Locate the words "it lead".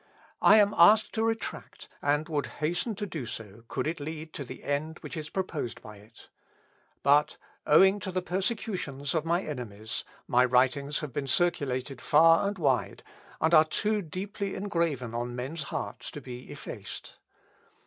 3.85-4.33